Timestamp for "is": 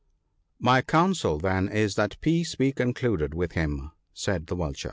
1.69-1.93